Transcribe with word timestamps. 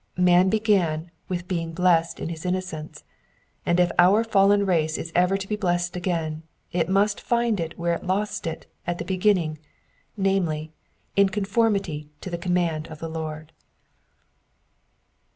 Man 0.17 0.49
began 0.49 1.11
with 1.29 1.47
being 1.47 1.73
blessed 1.73 2.19
in 2.19 2.29
his 2.29 2.43
innocence, 2.43 3.03
and 3.67 3.79
if 3.79 3.91
our 3.99 4.23
fallen 4.23 4.65
race 4.65 4.97
is 4.97 5.11
ever 5.13 5.37
to 5.37 5.47
be 5.47 5.55
blessed 5.55 5.95
again, 5.95 6.41
it 6.71 6.89
must 6.89 7.21
find 7.21 7.59
it 7.59 7.77
where 7.77 7.93
it 7.93 8.03
lost 8.03 8.47
it 8.47 8.65
at 8.87 8.97
the 8.97 9.05
beginning, 9.05 9.59
namely, 10.17 10.71
in 11.15 11.29
conformity 11.29 12.09
to 12.21 12.31
the 12.31 12.39
command 12.39 12.87
of 12.87 12.97
the 12.97 13.09
Lord. 13.09 13.51